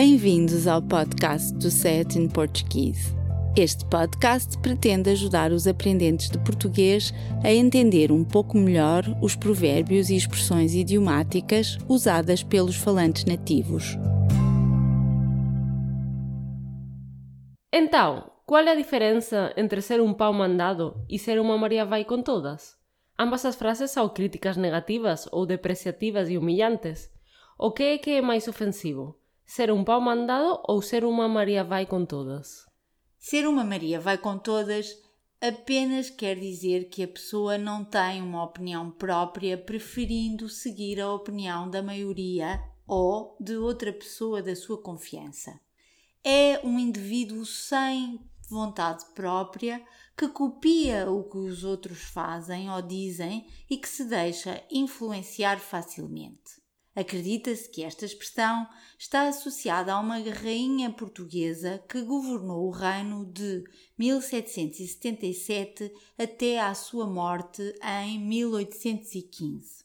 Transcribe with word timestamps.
Bem-vindos 0.00 0.68
ao 0.68 0.80
podcast 0.80 1.52
do 1.54 1.72
Set 1.72 2.16
in 2.16 2.28
Portuguese. 2.28 3.12
Este 3.56 3.84
podcast 3.86 4.56
pretende 4.58 5.10
ajudar 5.10 5.50
os 5.50 5.66
aprendentes 5.66 6.30
de 6.30 6.38
português 6.38 7.12
a 7.42 7.52
entender 7.52 8.12
um 8.12 8.22
pouco 8.22 8.56
melhor 8.56 9.02
os 9.20 9.34
provérbios 9.34 10.08
e 10.08 10.14
expressões 10.14 10.72
idiomáticas 10.72 11.78
usadas 11.88 12.44
pelos 12.44 12.76
falantes 12.76 13.24
nativos. 13.24 13.96
Então, 17.74 18.30
qual 18.46 18.62
é 18.62 18.70
a 18.70 18.76
diferença 18.76 19.52
entre 19.56 19.82
ser 19.82 20.00
um 20.00 20.14
pau 20.14 20.32
mandado 20.32 20.94
e 21.10 21.18
ser 21.18 21.40
uma 21.40 21.58
Maria 21.58 21.84
vai 21.84 22.04
com 22.04 22.22
todas? 22.22 22.76
Ambas 23.18 23.44
as 23.44 23.56
frases 23.56 23.90
são 23.90 24.08
críticas 24.08 24.56
negativas 24.56 25.28
ou 25.32 25.44
depreciativas 25.44 26.30
e 26.30 26.38
humilhantes. 26.38 27.10
O 27.58 27.72
que 27.72 27.82
é 27.82 27.98
que 27.98 28.12
é 28.12 28.22
mais 28.22 28.46
ofensivo? 28.46 29.17
Ser 29.48 29.72
um 29.72 29.82
pau 29.82 29.98
mandado 29.98 30.60
ou 30.68 30.82
ser 30.82 31.06
uma 31.06 31.26
Maria 31.26 31.64
vai 31.64 31.86
com 31.86 32.04
todas? 32.04 32.66
Ser 33.18 33.48
uma 33.48 33.64
Maria 33.64 33.98
vai 33.98 34.18
com 34.18 34.36
todas 34.36 34.94
apenas 35.40 36.10
quer 36.10 36.38
dizer 36.38 36.90
que 36.90 37.02
a 37.02 37.08
pessoa 37.08 37.56
não 37.56 37.82
tem 37.82 38.20
uma 38.20 38.44
opinião 38.44 38.90
própria, 38.90 39.56
preferindo 39.56 40.50
seguir 40.50 41.00
a 41.00 41.10
opinião 41.10 41.70
da 41.70 41.82
maioria 41.82 42.62
ou 42.86 43.38
de 43.40 43.56
outra 43.56 43.90
pessoa 43.90 44.42
da 44.42 44.54
sua 44.54 44.82
confiança. 44.82 45.58
É 46.22 46.60
um 46.62 46.78
indivíduo 46.78 47.46
sem 47.46 48.20
vontade 48.50 49.02
própria 49.14 49.82
que 50.14 50.28
copia 50.28 51.10
o 51.10 51.24
que 51.24 51.38
os 51.38 51.64
outros 51.64 52.02
fazem 52.02 52.70
ou 52.70 52.82
dizem 52.82 53.46
e 53.70 53.78
que 53.78 53.88
se 53.88 54.04
deixa 54.04 54.62
influenciar 54.70 55.58
facilmente. 55.58 56.67
Acredita-se 56.98 57.68
que 57.68 57.84
esta 57.84 58.04
expressão 58.04 58.66
está 58.98 59.28
associada 59.28 59.92
a 59.92 60.00
uma 60.00 60.18
rainha 60.18 60.90
portuguesa 60.90 61.80
que 61.88 62.02
governou 62.02 62.66
o 62.66 62.72
reino 62.72 63.24
de 63.24 63.62
1777 63.96 65.92
até 66.18 66.58
à 66.58 66.74
sua 66.74 67.06
morte 67.06 67.62
em 68.02 68.18
1815. 68.18 69.84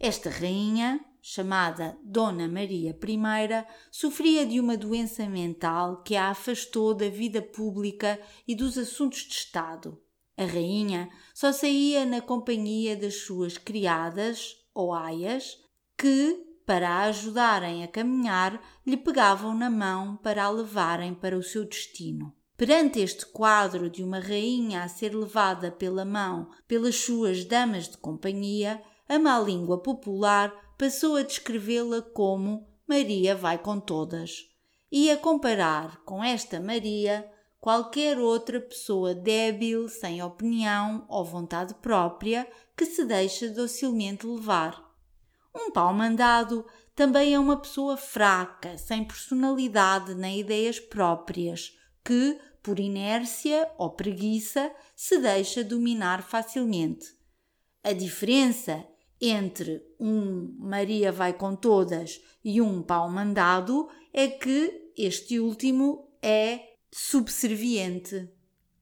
Esta 0.00 0.28
rainha, 0.28 0.98
chamada 1.22 1.96
Dona 2.02 2.48
Maria 2.48 2.98
I, 3.00 3.66
sofria 3.92 4.44
de 4.44 4.58
uma 4.58 4.76
doença 4.76 5.28
mental 5.28 6.02
que 6.02 6.16
a 6.16 6.30
afastou 6.30 6.94
da 6.94 7.08
vida 7.08 7.40
pública 7.40 8.20
e 8.48 8.56
dos 8.56 8.76
assuntos 8.76 9.20
de 9.20 9.34
Estado. 9.34 10.02
A 10.36 10.46
rainha 10.46 11.10
só 11.32 11.52
saía 11.52 12.04
na 12.04 12.20
companhia 12.20 12.96
das 12.96 13.18
suas 13.18 13.56
criadas 13.56 14.56
ou 14.74 14.92
aias, 14.92 15.56
que, 16.00 16.42
para 16.64 16.88
a 16.88 17.02
ajudarem 17.02 17.84
a 17.84 17.88
caminhar, 17.88 18.58
lhe 18.86 18.96
pegavam 18.96 19.54
na 19.54 19.68
mão 19.68 20.16
para 20.16 20.44
a 20.44 20.48
levarem 20.48 21.12
para 21.12 21.36
o 21.36 21.42
seu 21.42 21.66
destino. 21.66 22.34
Perante 22.56 23.00
este 23.00 23.26
quadro 23.26 23.90
de 23.90 24.02
uma 24.02 24.18
rainha 24.18 24.82
a 24.82 24.88
ser 24.88 25.14
levada 25.14 25.70
pela 25.70 26.06
mão 26.06 26.48
pelas 26.66 26.96
suas 26.96 27.44
damas 27.44 27.86
de 27.86 27.98
companhia, 27.98 28.82
a 29.06 29.18
má 29.18 29.38
língua 29.38 29.82
popular 29.82 30.50
passou 30.78 31.16
a 31.16 31.22
descrevê-la 31.22 32.00
como 32.00 32.66
Maria 32.88 33.36
vai 33.36 33.58
com 33.58 33.78
todas 33.78 34.46
e 34.90 35.10
a 35.10 35.18
comparar 35.18 36.02
com 36.04 36.24
esta 36.24 36.58
Maria 36.58 37.30
qualquer 37.60 38.18
outra 38.18 38.58
pessoa 38.58 39.14
débil, 39.14 39.86
sem 39.86 40.22
opinião 40.22 41.04
ou 41.10 41.26
vontade 41.26 41.74
própria, 41.74 42.50
que 42.74 42.86
se 42.86 43.04
deixa 43.04 43.50
docilmente 43.50 44.26
levar. 44.26 44.89
Um 45.54 45.70
pau 45.70 45.92
mandado 45.92 46.64
também 46.94 47.34
é 47.34 47.38
uma 47.38 47.56
pessoa 47.56 47.96
fraca, 47.96 48.76
sem 48.76 49.04
personalidade 49.04 50.14
nem 50.14 50.40
ideias 50.40 50.78
próprias, 50.78 51.76
que, 52.04 52.38
por 52.62 52.78
inércia 52.78 53.70
ou 53.78 53.90
preguiça, 53.90 54.70
se 54.94 55.18
deixa 55.18 55.64
dominar 55.64 56.22
facilmente. 56.22 57.06
A 57.82 57.92
diferença 57.92 58.86
entre 59.20 59.82
um 59.98 60.54
Maria 60.58 61.12
vai 61.12 61.32
com 61.32 61.54
todas 61.54 62.20
e 62.44 62.60
um 62.60 62.82
pau 62.82 63.10
mandado 63.10 63.88
é 64.12 64.28
que 64.28 64.92
este 64.96 65.38
último 65.38 66.10
é 66.22 66.74
subserviente. 66.90 68.28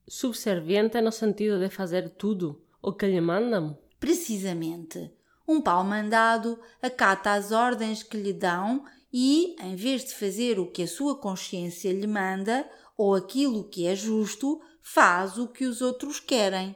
Subserviente 0.07 0.99
no 1.01 1.11
sentido 1.11 1.59
de 1.59 1.69
fazer 1.69 2.09
tudo 2.09 2.61
o 2.81 2.93
que 2.93 3.05
lhe 3.05 3.21
mandam? 3.21 3.77
Precisamente. 3.99 5.11
Um 5.49 5.59
pau 5.59 5.83
mandado 5.83 6.59
acata 6.79 7.33
as 7.33 7.51
ordens 7.51 8.03
que 8.03 8.15
lhe 8.15 8.31
dão 8.31 8.85
e, 9.11 9.55
em 9.59 9.75
vez 9.75 10.05
de 10.05 10.13
fazer 10.13 10.59
o 10.59 10.67
que 10.67 10.83
a 10.83 10.87
sua 10.87 11.15
consciência 11.15 11.91
lhe 11.91 12.05
manda 12.05 12.69
ou 12.95 13.15
aquilo 13.15 13.63
que 13.63 13.87
é 13.87 13.95
justo, 13.95 14.61
faz 14.79 15.39
o 15.39 15.47
que 15.47 15.65
os 15.65 15.81
outros 15.81 16.19
querem. 16.19 16.75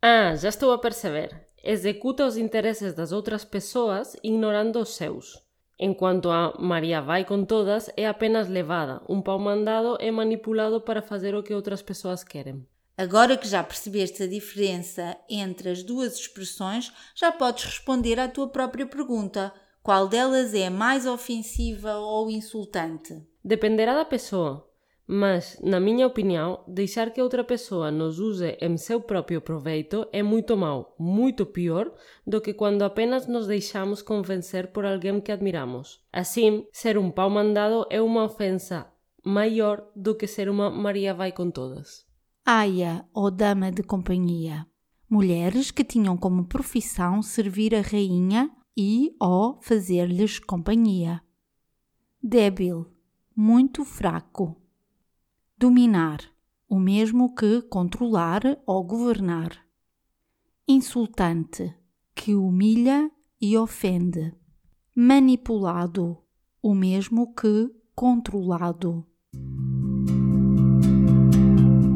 Ah, 0.00 0.34
já 0.34 0.48
estou 0.48 0.72
a 0.72 0.78
perceber. 0.78 1.46
Executa 1.62 2.24
os 2.24 2.38
interesses 2.38 2.94
das 2.94 3.12
outras 3.12 3.44
pessoas 3.44 4.16
ignorando 4.22 4.78
os 4.80 4.96
seus. 4.96 5.38
Enquanto 5.78 6.30
a 6.30 6.54
Maria 6.58 7.02
vai 7.02 7.22
com 7.22 7.44
todas, 7.44 7.90
é 7.98 8.06
apenas 8.06 8.48
levada. 8.48 9.02
Um 9.06 9.20
pau 9.20 9.38
mandado 9.38 9.98
é 10.00 10.10
manipulado 10.10 10.80
para 10.80 11.02
fazer 11.02 11.34
o 11.34 11.42
que 11.42 11.52
outras 11.52 11.82
pessoas 11.82 12.24
querem. 12.24 12.66
Agora 12.98 13.36
que 13.36 13.46
já 13.46 13.62
percebeste 13.62 14.22
a 14.22 14.26
diferença 14.26 15.18
entre 15.28 15.68
as 15.68 15.82
duas 15.82 16.18
expressões, 16.18 16.90
já 17.14 17.30
podes 17.30 17.64
responder 17.64 18.18
à 18.18 18.26
tua 18.26 18.48
própria 18.48 18.86
pergunta: 18.86 19.52
qual 19.82 20.08
delas 20.08 20.54
é 20.54 20.70
mais 20.70 21.04
ofensiva 21.04 21.96
ou 21.98 22.30
insultante? 22.30 23.22
Dependerá 23.44 23.94
da 23.94 24.04
pessoa, 24.06 24.66
mas, 25.06 25.58
na 25.62 25.78
minha 25.78 26.06
opinião, 26.06 26.64
deixar 26.66 27.10
que 27.10 27.20
outra 27.20 27.44
pessoa 27.44 27.90
nos 27.90 28.18
use 28.18 28.56
em 28.62 28.78
seu 28.78 28.98
próprio 28.98 29.42
proveito 29.42 30.08
é 30.10 30.22
muito 30.22 30.56
mau, 30.56 30.96
muito 30.98 31.44
pior 31.44 31.92
do 32.26 32.40
que 32.40 32.54
quando 32.54 32.80
apenas 32.80 33.26
nos 33.26 33.46
deixamos 33.46 34.00
convencer 34.00 34.68
por 34.68 34.86
alguém 34.86 35.20
que 35.20 35.30
admiramos. 35.30 36.00
Assim, 36.10 36.66
ser 36.72 36.96
um 36.96 37.10
pau 37.10 37.28
mandado 37.28 37.86
é 37.90 38.00
uma 38.00 38.24
ofensa 38.24 38.90
maior 39.22 39.86
do 39.94 40.14
que 40.14 40.26
ser 40.26 40.48
uma 40.48 40.70
Maria 40.70 41.12
vai 41.12 41.30
com 41.30 41.50
todas 41.50 42.05
aia 42.48 43.04
ou 43.12 43.28
dama 43.28 43.72
de 43.72 43.82
companhia, 43.82 44.64
mulheres 45.10 45.72
que 45.72 45.82
tinham 45.82 46.16
como 46.16 46.46
profissão 46.46 47.20
servir 47.20 47.74
a 47.74 47.80
rainha 47.80 48.48
e 48.76 49.16
ou 49.20 49.60
fazer-lhes 49.60 50.38
companhia. 50.38 51.20
Débil, 52.22 52.86
muito 53.34 53.84
fraco. 53.84 54.54
Dominar, 55.58 56.20
o 56.68 56.78
mesmo 56.78 57.34
que 57.34 57.62
controlar 57.62 58.42
ou 58.64 58.84
governar. 58.84 59.66
Insultante, 60.68 61.74
que 62.14 62.36
humilha 62.36 63.10
e 63.40 63.58
ofende. 63.58 64.32
Manipulado, 64.94 66.16
o 66.62 66.76
mesmo 66.76 67.34
que 67.34 67.74
controlado. 67.92 69.04